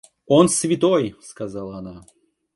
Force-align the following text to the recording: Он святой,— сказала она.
Он 0.25 0.49
святой,— 0.49 1.13
сказала 1.21 1.77
она. 1.77 2.01